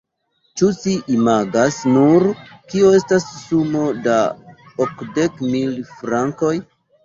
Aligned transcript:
Ĉu 0.61 0.69
ci 0.77 0.93
imagas 1.15 1.77
nur, 1.97 2.25
kio 2.73 2.91
estas 3.01 3.29
sumo 3.35 3.87
da 4.09 4.19
okdek 4.89 5.49
mil 5.55 5.81
frankoj? 5.95 6.57